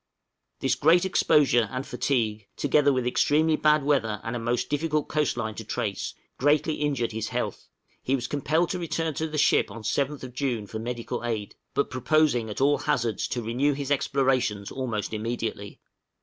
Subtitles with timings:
[0.61, 5.37] This great exposure and fatigue, together with extremely bad weather, and a most difficult coast
[5.37, 7.67] line to trace, greatly injured his health;
[8.01, 11.91] he was compelled to return to the ship on 7th June for medical aid, but
[11.91, 15.79] proposing at all hazards to renew his explorations almost immediately.